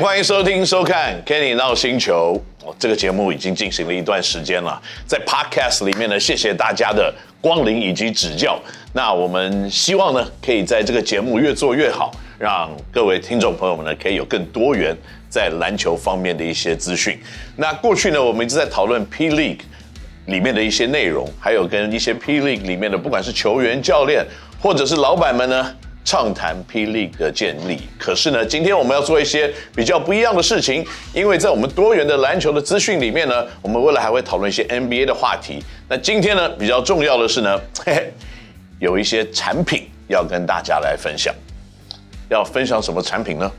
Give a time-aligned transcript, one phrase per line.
[0.00, 2.42] 欢迎收听收看《Kenny 闹星球》。
[2.78, 8.58] 这个节目已经进行了一段时间了，在 Podcast 里面呢，谢谢大家的光临以及指教。
[8.94, 14.96] 那我们希望呢，可以在这个节目越做越好，让各位听众朋友们呢，可以有更多元
[15.28, 17.20] 在篮球方面的一些资讯。
[17.56, 19.60] 那过去呢，我们一直在讨论 P League
[20.24, 24.24] 里面的一些内容，还有跟一些 P League 里面的不管是球员、教练
[24.62, 25.76] 或者是老板们呢。
[26.04, 35.62] 畅谈霹雳的建立，可是呢，今天我们要做一些比较不一样的事情，因为在我们多元的篮球的资讯里面呢，我们未来还会讨论一些 NBA 的话题。
[35.88, 38.12] 那今天呢，比较重要的是呢，嘿嘿，
[38.78, 41.34] 有一些产品要跟大家来分享。
[42.28, 43.50] 要分享什么产品呢？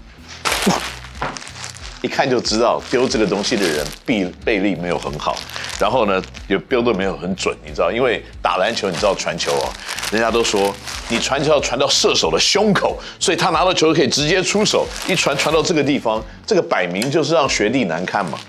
[2.02, 5.38] 一看就知道丢这个东西的人臂臂力没有很好，
[5.80, 9.70] 然后呢，也丢的没有很准，你知道，因为打篮球，你知道传球哦，
[10.12, 10.74] 人家都说
[11.10, 18.40] 你传球要传到射手的胸口，所以他拿到球可以直接出手，一传传到这个地方，这个摆明就是让学弟难看嘛。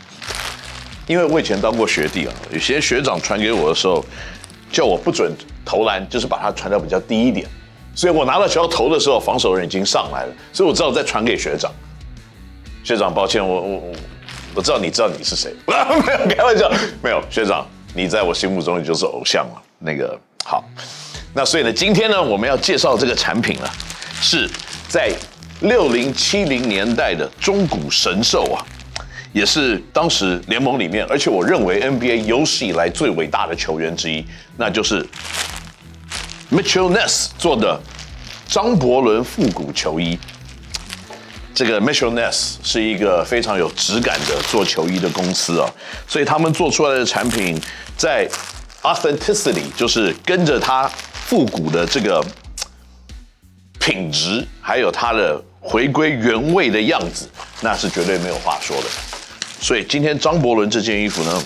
[1.07, 4.03] 因为我以前当过学弟啊，有些学长传给我的时候，
[4.73, 5.31] 叫我不准
[5.63, 7.47] 投篮，就是把它传到比较低一点，
[7.95, 11.71] 所以我拿到球要投的时候，防守人已经上来了，所以我知道再传给学长。
[12.85, 13.93] 学长，抱歉，我我我
[14.57, 16.71] 我知道你知道你是谁， 没有开玩笑，
[17.03, 19.63] 没有学长，你在我心目中你就是偶像了。
[19.79, 20.65] 那个好，
[21.33, 23.71] 那所以呢，今天呢，我们要介绍这个产品啊，
[24.21, 24.51] 是
[24.89, 25.13] 在
[25.61, 28.59] 六零七零年代的中古神兽啊，
[29.33, 34.25] 也是当时联盟里面，而且我认为 NBA 有史以来最伟大的球员之一，
[34.57, 35.07] 那就是
[36.51, 37.81] Mitchell Ness 做的
[38.47, 40.19] 张伯伦复古球衣。
[41.55, 45.71] 这个 Mitchell Ness 是一个非常有质感的做球衣的公司啊，
[46.09, 47.61] 所以他们做出来的产品
[47.97, 48.27] 在
[48.81, 52.25] authenticity，就是跟着它复古的这个
[53.79, 57.29] 品质，还有它的回归原味的样子，
[57.61, 58.89] 那是绝对没有话说的。
[59.61, 61.43] 所以今天张伯伦这件衣服呢，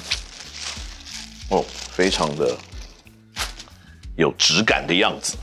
[1.50, 2.56] 哦，非常的
[4.16, 5.36] 有质感的样子。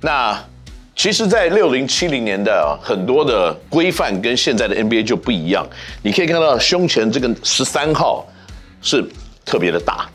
[0.00, 0.42] 那。
[0.96, 5.66] 其实，在六零七零年代啊，很多的规范跟现在的 NBA 就不一样。
[6.02, 8.24] 你可以看到胸前这个十三号
[8.80, 9.04] 是
[9.44, 10.08] 特别的大，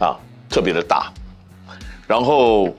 [0.00, 0.16] 啊，
[0.48, 1.12] 特别的大。
[2.08, 2.74] 然后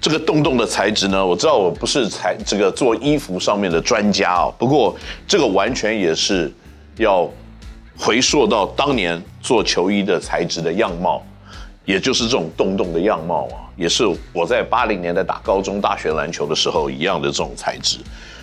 [0.00, 4.94] 这个洞洞的材质呢，我知道我不是材这个做衣服上面的专家啊，不过
[5.26, 6.52] 这个完全也是
[6.96, 7.28] 要
[7.96, 11.24] 回溯到当年做球衣的材质的样貌。
[11.84, 17.98] 也就是这种洞洞的样貌啊，也是我在八零年代打高中、大学篮球的时候一样的这种材质，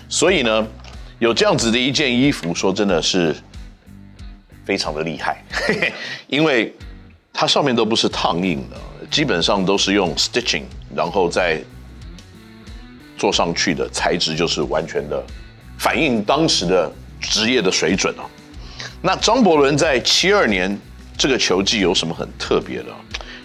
[0.09, 0.67] 所以呢，
[1.19, 3.35] 有这样子的一件衣服，说真的是
[4.65, 5.93] 非常的厉害，嘿嘿，
[6.27, 6.73] 因为
[7.33, 8.77] 它上面都不是烫印的，
[9.09, 10.63] 基本上都是用 stitching，
[10.93, 11.61] 然后再
[13.17, 15.23] 做上去的材质，就是完全的
[15.77, 18.27] 反映当时的职业的水准啊。
[19.01, 20.77] 那张伯伦在七二年
[21.17, 22.87] 这个球季有什么很特别的？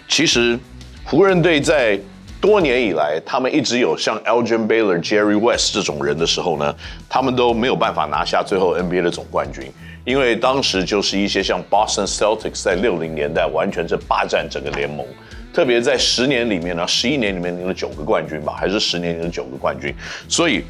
[0.07, 0.57] 其实，
[1.03, 1.99] 湖人队在
[2.39, 6.75] 多年以来，他们一直有像 Elgin Baylor、Jerry West 这种人的时候呢，
[7.09, 9.71] 他们都没有办法拿下最后 NBA 的总冠军，
[10.05, 15.05] 因为当时就是一些像 Boston Celtics 在六零年代完全是霸占整个联盟，
[15.51, 19.93] 特别在十年里面呢，十一年里面赢了九个冠军吧，还是十年赢了九个冠军，
[20.29, 20.63] 所以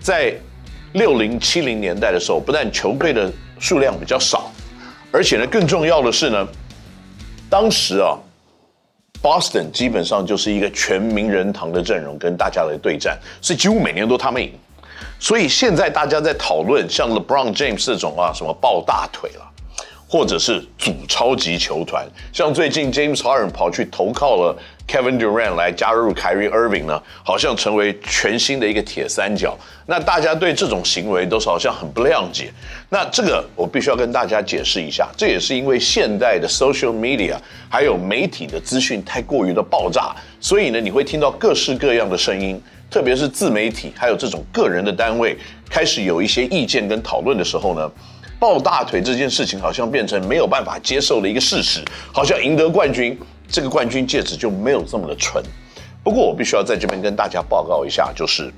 [0.00, 0.34] 在
[0.94, 4.50] 六零七零年代的时候，不但球队的数量比较少，
[5.12, 6.48] 而且呢，更重要的是呢，
[7.50, 8.18] 当时啊。
[9.22, 14.52] Boston 基本上就是一个全名人堂的阵容跟大家来对战，所以几乎每年都他们赢。
[15.20, 19.50] 所以现在大家在讨论像 LeBron James 这种啊，什么抱大腿了，
[20.08, 24.56] 或者是组超级球团，像最近 James Harden 跑去投靠了。
[24.88, 29.54] Kevin Durant 来加入 Kyrie Irving 呢，好像成为全新的一个铁三角。
[29.84, 32.50] 那大家对这种行为都是好像很不谅解。
[32.88, 37.36] 那这个我必须要跟大家解释一下，这也是因为现代的 social media
[37.68, 42.58] 还有媒体的资讯太过于的爆炸，所以呢，你会听到各式各样的声音，
[42.90, 45.36] 特别是自媒体还有这种个人的单位
[45.68, 47.92] 开始有一些意见跟讨论的时候呢，
[48.38, 51.82] 抱大腿这件事情好像变成没有办法接受的一个事实，
[52.12, 53.18] 好像赢得冠军。
[53.50, 55.42] 这个冠军戒指就没有这么的纯，
[56.04, 58.52] 不过我必须要在这边跟大家报告一下，就是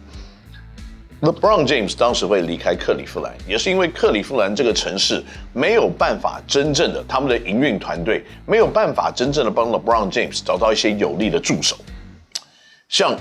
[1.20, 5.22] LeBron James 当时会离开克里夫兰，也是因为克里夫兰这个城市
[5.52, 11.76] 没有办法真正的他们的营运团队没有办法真正的帮 LeBron James 找到一些有力的助手，
[12.88, 13.16] 像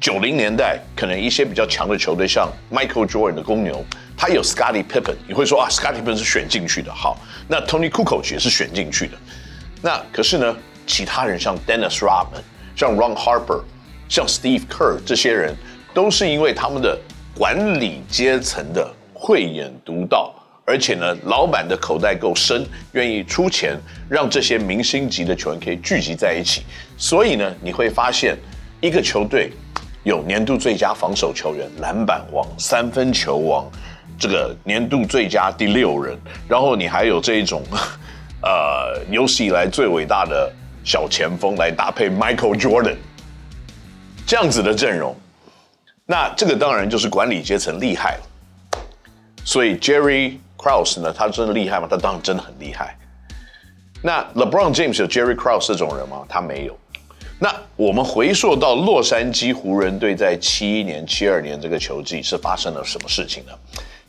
[0.00, 3.84] 九零年代可能一些比较强的球队，像 Michael Jordan 的公牛，
[4.16, 9.12] 他有 Scottie Pippen，你会说啊，Scottie Pippen 是选进去的，好，那 Tony Kukoc 也是选进去的，
[9.82, 10.56] 那可是呢？
[10.86, 12.42] 其他人像 Dennis Rodman、
[12.74, 13.62] 像 Ron Harper、
[14.08, 15.54] 像 Steve Kerr 这些人，
[15.94, 16.98] 都是因为他们的
[17.32, 26.64] 管理阶层的慧眼独到，而且呢，老板的口袋够深，愿意出钱让这些明星级的球员可以聚集在一起。
[26.96, 28.36] 所以呢，你会发现
[28.80, 29.52] 一个球队
[30.02, 33.70] 有年度最佳防守球员、篮板王、三分球王，
[34.18, 36.18] 这个年度最佳第六人，
[36.48, 37.62] 然后你还有这一种，
[38.42, 40.50] 呃，有史以来最伟大的
[40.84, 42.96] 小前锋来搭配 Michael Jordan，
[44.26, 45.14] 这样子的阵容。
[46.06, 48.80] 那这个当然就是管理阶层厉害了，
[49.44, 51.86] 所以 Jerry Krause 呢，他真的厉害吗？
[51.88, 52.96] 他当然真的很厉害。
[54.02, 56.24] 那 LeBron James 有 Jerry Krause 这种人吗？
[56.26, 56.79] 他没有。
[57.42, 63.52] 那我们回溯到洛杉矶湖人队在七一年、七二年这个球季是发生了什么事情呢？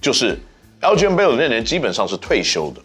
[0.01, 0.37] 就是
[0.81, 2.81] Elgin Baylor 那年基本上是退休的，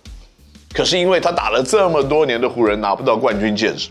[0.73, 3.89] 可是因为他打了这么多年的湖人拿不到冠军戒指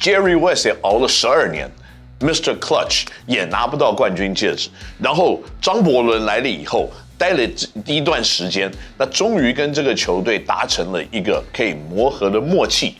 [0.00, 1.70] ，Jerry West 也熬了十二年。
[2.20, 2.56] Mr.
[2.58, 6.88] Clutch 也拿不到冠军戒指，然后张伯伦来了以后，
[7.18, 7.46] 待了
[7.84, 12.94] 第一段时间，那终于跟这个球队达成了一个可以磨合的默契，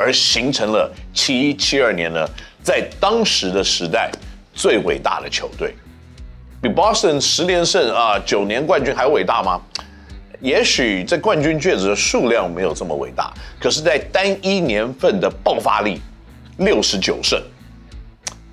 [0.00, 2.26] 而形成了七一七二年呢，
[2.62, 4.10] 在当时的时代
[4.54, 5.74] 最伟大的球队，
[6.62, 9.60] 比 Boston 十连胜啊九年冠军还伟大吗？
[10.40, 13.30] 也许这冠军戒指的数量没有这么伟大，
[13.60, 16.00] 可是，在单一年份的爆发力，
[16.56, 17.38] 六十九胜。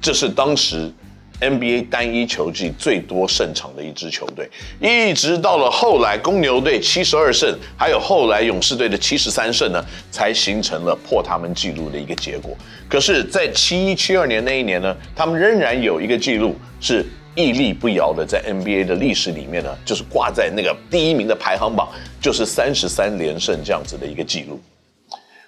[0.01, 0.91] 这是当时
[1.39, 4.49] NBA 单一球季最多胜场的一支球队，
[4.79, 12.57] 一直到了后来公牛队七十二胜，还有后来勇士队的七十三胜呢，才形成了破他们纪录的一个结果。
[12.89, 17.05] 可是，在七一七二年那一年呢，他们仍然有一个纪录是
[17.35, 21.87] 屹立不摇的，在 NBA 的历史里面呢，就是挂在那个第一名的排行榜，
[22.19, 24.59] 就是三十三连胜这样子的一个纪录。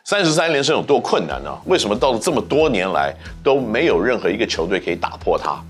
[0.04, 1.56] 三十三连胜有多困难呢？
[1.66, 3.14] 为什么到了这么多年来
[3.44, 5.64] 都没有任何一个球队可以打破它？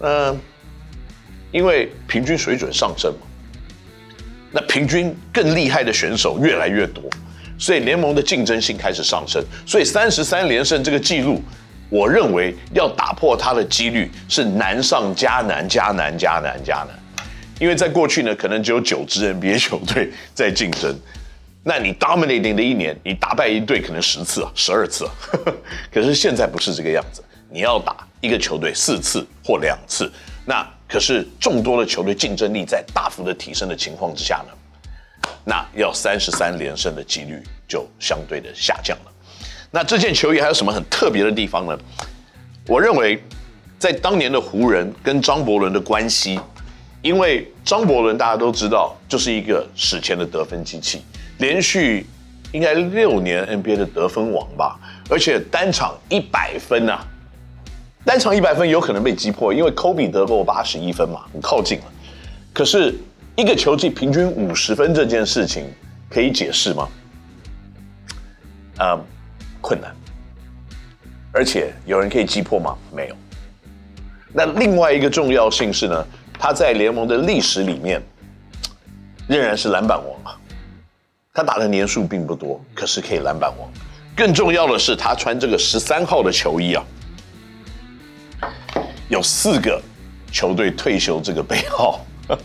[0.00, 0.38] 嗯，
[1.52, 3.26] 因为平均水准上升嘛。
[4.52, 7.04] 那平均更厉害的选手越来越多，
[7.56, 9.40] 所以联盟的竞争性开始上升。
[9.64, 11.40] 所以三十三连胜这个记录，
[11.88, 16.88] 我认为要打破它的几率是难上加难，加难加难加难。
[17.60, 20.98] 因为在过去呢，可能只有九支 NBA 球队在竞争。
[21.62, 25.12] 那你 dominating 的一年，你打败一队可能十次啊，十二次啊，
[25.92, 30.08] 可是现在不是这个样子，你要打一个球队四次或两次，
[30.46, 39.12] 那可是众多的球队竞争力在大幅的提升的情况之下呢，那要三十三连胜的几率就相对的下降了。
[39.72, 41.76] 那这件球衣还有什么很特别的地方呢？
[42.68, 43.20] 我认为，
[43.76, 46.38] 在当年的湖人跟张伯伦的关系，
[47.02, 51.02] 因为张伯伦大家都知道就是一个史前的得分机器。
[51.38, 52.06] 连续
[52.52, 57.04] 应该六年 NBA 的得分王吧，而且单场一百分啊，
[58.04, 61.84] 单场一百分有可能被击破，因为科比得过八十一分嘛，很靠近了。
[62.52, 62.94] 可是
[63.36, 65.70] 一个球季平均五十分这件事情
[66.08, 66.88] 可以解释吗？
[68.78, 69.04] 嗯，
[69.60, 69.94] 困难。
[71.32, 72.76] 而且有人可以击破吗？
[72.92, 73.14] 没有。
[74.32, 76.06] 那另外一个重要性是呢，
[76.38, 78.02] 他在联盟的历史里面
[79.28, 80.36] 仍然是篮板王啊。
[81.32, 83.70] 他打的年数并不多，可是可以篮板王。
[84.16, 86.84] 更重要的是，他穿这个十三号的球衣啊，
[89.10, 89.82] 有四个
[90.32, 92.00] 球队退休这个背号，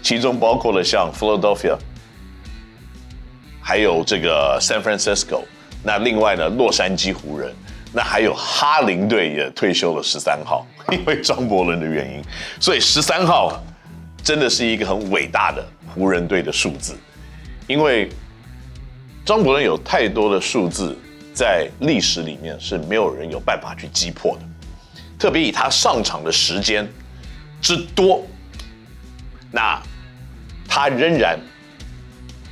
[0.00, 1.76] 其中包括了像 Philadelphia，
[3.60, 5.42] 还有这个 San Francisco。
[5.82, 7.52] 那另外呢，洛杉矶湖人，
[7.92, 12.22] 那还有哈林队也退休了十三号， 因为张伯伦的原因。
[12.60, 13.60] 所以十三号
[14.22, 16.96] 真的是一个很伟大的湖人队的数字。
[17.66, 18.08] 因为
[19.24, 20.96] 张伯伦有太多的数字
[21.34, 24.42] 在历史里面是没有人有办法去击破的，
[25.18, 26.86] 特别以他上场的时间
[27.60, 28.24] 之多，
[29.50, 29.80] 那
[30.68, 31.38] 他仍然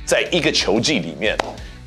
[0.05, 1.37] 在一个球季里面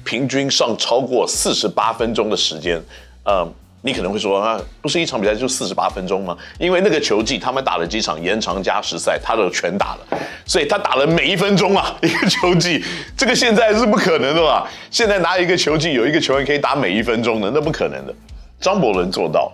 [0.05, 2.83] 平均上超过四十八分钟的时间，
[3.25, 3.53] 嗯。
[3.81, 6.37] 你可能会说啊，不是一场比赛就四十八分钟吗？
[6.59, 12.85] 因为那个球季他们打了几场延长加时赛，他都全打了，所以他打了每一分钟啊，一个球季，
[13.17, 14.69] 这个现在是不可能的吧？
[14.91, 17.53] 现在哪一个球季有一个球员可以打每一分钟的？
[17.55, 18.13] 那不可能的。
[18.61, 19.53] 张伯伦做到。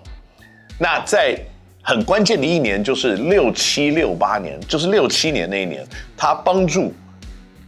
[0.79, 1.39] 那在
[1.83, 6.93] 很关键的一年，就是六七六八年，就是六七年那一年，他帮助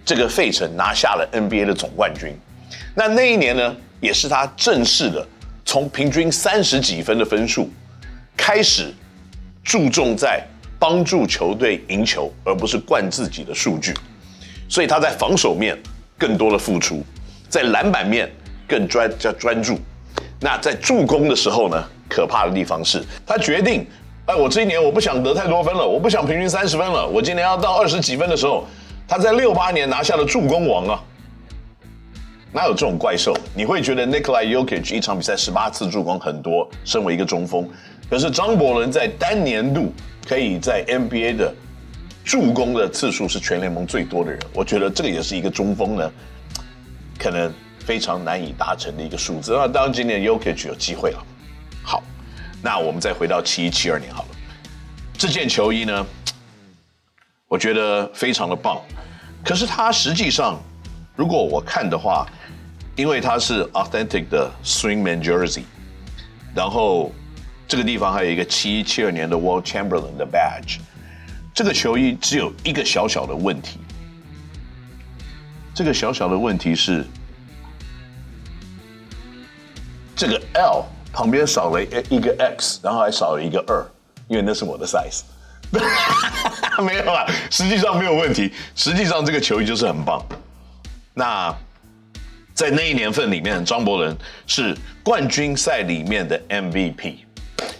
[0.04, 2.34] 这个费城拿下了 NBA 的总冠军。
[2.94, 5.26] 那那一年呢，也是他正式的。
[5.68, 7.68] 从平均三十几分的分数
[8.36, 8.94] 开始，
[9.64, 10.40] 注重在
[10.78, 13.92] 帮助球队赢球，而不是灌自己的数据。
[14.68, 15.76] 所以他在防守面
[16.16, 17.04] 更多的付出，
[17.48, 18.30] 在篮板面
[18.68, 19.76] 更专加专注。
[20.40, 23.86] 那在助攻的时候呢，可怕的地方是他决定
[24.26, 28.66] 哎，我这一年我不想得太多分了，我不想平均三十分了，我今年要到二十几分的时候，
[29.06, 31.00] 他在六八年拿下了助攻王啊。
[32.52, 33.36] 哪有这种怪兽？
[33.54, 37.68] 你会觉得 Nikola y o k i c 一场比赛十八次助攻很多，身为一个中锋，
[38.08, 39.92] 可是张伯伦在单年度
[40.26, 41.54] 可以在 NBA 的
[42.24, 46.10] 助攻的次数是全联盟最多的人，我觉得这个也是一个中锋呢，
[47.18, 49.52] 可能非常难以达成的一个数字。
[49.52, 51.22] 那当然今年 y o k i c 有机会了。
[51.86, 52.02] 好，
[52.60, 54.28] 那我们再回到七一七二年好了，
[55.16, 56.04] 这件球衣呢，
[57.46, 58.82] 我觉得非常的棒，
[59.44, 60.60] 可是它实际上，
[61.14, 62.26] 如果我看的话，
[62.96, 65.62] 因为它是 authentic 的 Swingman Jersey，
[66.56, 67.12] 然后
[67.68, 70.78] 这个地方还有一个七一七二年的 World Chamberlain 的 badge，
[71.54, 73.78] 这个球衣只有一个小小的问题，
[75.72, 77.06] 这个小小的问题是，
[80.16, 80.84] 这个 L
[81.16, 83.82] 旁边少了一个 X，然后还少了一个二，
[84.28, 85.22] 因为那是我的 size，
[86.84, 90.22] 没有啊，实际上没有问题，实际上这个球衣就是很棒，
[91.14, 91.56] 那。
[92.54, 97.16] 在那一年份里面，张伯伦是冠军赛里面的 MVP。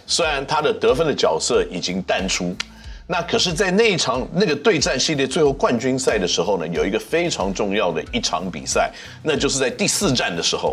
[0.05, 2.55] 虽然他的得分的角色已经淡出，
[3.07, 8.91] 那可是，在那一场那个对战系列最后冠军赛的时候呢，有一个非常重要的一场比赛，
[9.23, 10.71] 那就是在第四战的时候。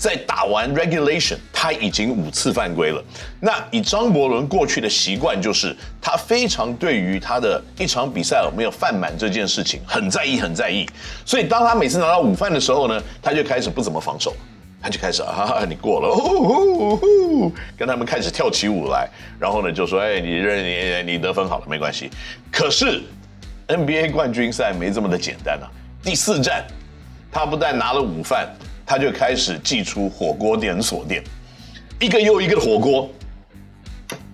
[0.00, 3.04] 在打完 regulation，他已经五次犯规了。
[3.38, 10.88] 那以张伯伦过去的习惯，就是他非常对于他的一场比赛有没有犯满这件事情很在意，很在意。
[11.26, 14.34] 所以当他每次拿到五犯的时候呢，他就开始不怎么防守，
[14.80, 19.06] 他就开始啊，你过了，呼呼呼，跟他们开始跳起舞来。
[19.38, 22.08] 然后呢，就说，哎，你认你你得分好了，没关系。
[22.50, 23.02] 可是
[23.68, 25.68] NBA 冠军赛没这么的简单啊。
[26.02, 26.64] 第四战，
[27.30, 28.48] 他不但拿了五犯。
[28.90, 31.22] 他就开始祭出火锅连锁店，
[32.00, 33.08] 一个又一个的火锅，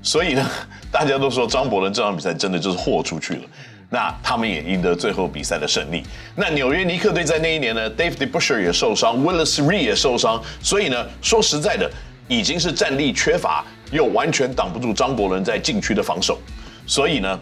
[0.02, 0.42] 所以呢，
[0.90, 3.42] 大家都说张伯伦这场比赛真的就是豁出去了。
[3.90, 6.02] 那他们也赢得最后比赛的胜利。
[6.34, 11.90] 那纽约尼克队在那一年呢，Dave DeBuscher 也受伤，Willis Reed 也受伤，所以呢，说实在的，
[12.26, 16.38] 已经是战力缺乏，又完全挡不住张伯伦在禁区的防守，
[16.86, 17.38] 所以呢。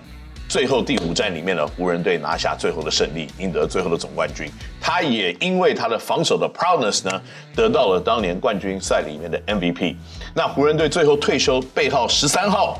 [0.46, 4.48] 最后第五战里面呢，湖人队拿下最后的胜利，赢得最后的总冠军。
[4.80, 7.22] 他也因为他的防守的 proudness 呢，
[7.56, 9.96] 得到了当年冠军赛里面的 MVP。
[10.34, 12.78] 那湖人队最后退休背号十三号，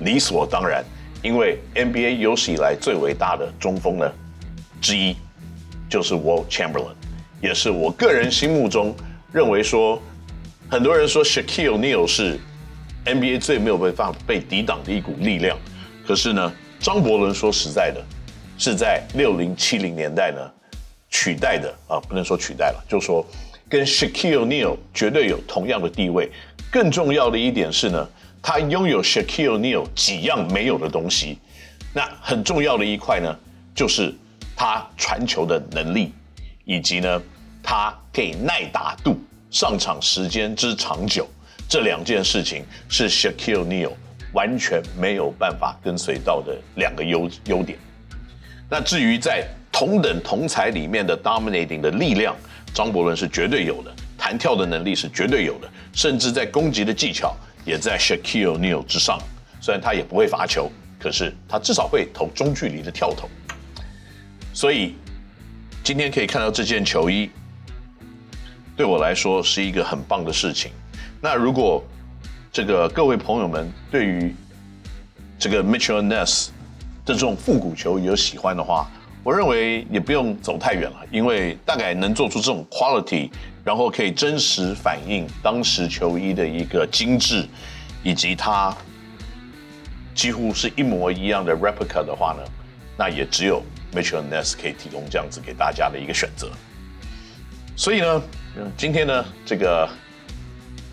[0.00, 0.82] 理所当然，
[1.22, 4.10] 因为 NBA 有史以来最伟大的中锋呢
[4.80, 5.16] 之一，
[5.90, 6.94] 就是 Wilt Chamberlain，
[7.42, 8.94] 也是我个人心目中
[9.32, 10.00] 认为说，
[10.70, 12.38] 很多人说 Shaquille O'Neal 是。
[13.04, 15.56] NBA 最没有办法被抵挡的一股力量，
[16.06, 18.04] 可是呢，张伯伦说实在的，
[18.58, 20.40] 是在六零七零年代呢
[21.10, 23.26] 取代的啊，不能说取代了，就说
[23.68, 26.30] 跟 Shaquille O'Neal 绝对有同样的地位。
[26.70, 28.06] 更重要的一点是呢，
[28.42, 31.38] 他拥有 Shaquille O'Neal 几样没有的东西。
[31.94, 33.34] 那很重要的一块呢，
[33.74, 34.14] 就是
[34.54, 36.12] 他传球的能力，
[36.66, 37.22] 以及呢，
[37.62, 39.18] 他可以耐打度，
[39.50, 41.26] 上场时间之长久。
[41.68, 43.92] 这两件事情是 Shaquille Neal
[44.32, 47.78] 完全没有办法跟随到的两个优优点。
[48.70, 52.34] 那至于在同等同侪里面的 dominating 的力量，
[52.72, 59.18] 张伯伦是绝对有的，弹跳的能力是绝对有的，甚至在攻击的技巧也在 Shaquille Neal 之上。
[59.60, 63.28] 虽然他也不会罚球，可是他至少会投中距离的跳投。
[64.54, 64.94] 所以
[65.84, 67.30] 今天可以看到这件球衣，
[68.74, 70.70] 对我来说是一个很棒的事情。
[71.20, 71.82] 那如果
[72.52, 74.32] 这个各位朋友们对于
[75.36, 76.48] 这个 Mitchell Ness
[77.04, 78.88] 的这种复古球有喜欢的话，
[79.24, 83.30] 我认为也不用走太远了，因为大概能做出这种 quality，
[83.64, 87.44] 然后可以真实反映当时球衣的一个精致，
[88.04, 88.72] 以及它
[90.14, 92.42] 几乎是一模一样的 replica 的话呢，
[92.96, 93.60] 那也只有
[93.92, 96.48] Mitchell Ness 可以提供这样子给大家的一个选择。
[97.74, 98.22] 所以呢，
[98.76, 99.88] 今天呢，这个。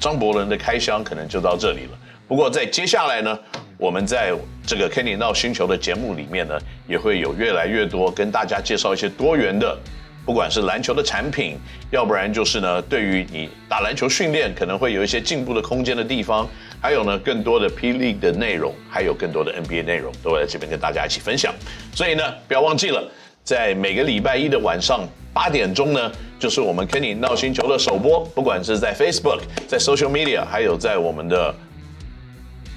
[0.05, 1.97] 张伯伦的开箱可能就到这里了。
[2.27, 3.39] 不过在接下来呢，
[3.75, 4.31] 我们在
[4.63, 6.55] 这个 Kenny 闹星球的节目里面呢，
[6.87, 9.75] 也会有越来越多跟大家介绍一些多元的，
[10.23, 11.57] 不管是篮球的产品，
[11.89, 16.47] 要不然就是呢，对于你打篮球训练可能会有一些进步的空间的地方，
[16.79, 21.51] 还有呢，更多的 pe 的内容，还有更多的 NBA 内容，都会在这边跟大家一起分享。
[21.95, 23.11] 所以呢，不要忘记了。
[23.45, 31.53] 在每个礼拜一的晚上八点钟呢，就是我们 Kenny 闹星球的首播，不管是在 Facebook、在 Social Media，还有在我们的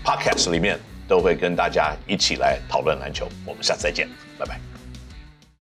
[0.05, 3.27] Podcast 里面，都会跟大家一起来讨论篮球。
[3.47, 4.07] 我们下次再见，
[4.39, 4.78] 拜拜。